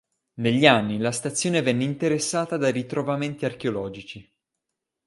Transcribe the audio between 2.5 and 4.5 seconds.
da ritrovamenti archeologici.